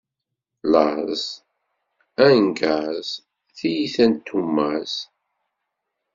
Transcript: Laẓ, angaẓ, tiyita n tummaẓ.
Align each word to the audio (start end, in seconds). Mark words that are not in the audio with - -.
Laẓ, 0.71 1.23
angaẓ, 2.27 3.09
tiyita 3.55 4.05
n 4.09 4.13
tummaẓ. 4.25 4.93